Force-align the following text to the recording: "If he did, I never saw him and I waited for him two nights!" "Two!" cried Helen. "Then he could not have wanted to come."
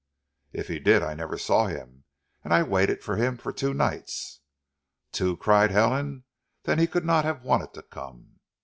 "If 0.51 0.67
he 0.67 0.79
did, 0.79 1.03
I 1.03 1.13
never 1.13 1.37
saw 1.37 1.67
him 1.67 2.05
and 2.43 2.51
I 2.55 2.63
waited 2.63 3.03
for 3.03 3.17
him 3.17 3.37
two 3.37 3.71
nights!" 3.71 4.39
"Two!" 5.11 5.37
cried 5.37 5.69
Helen. 5.69 6.23
"Then 6.63 6.79
he 6.79 6.87
could 6.87 7.05
not 7.05 7.23
have 7.23 7.43
wanted 7.43 7.71
to 7.75 7.83
come." 7.83 8.39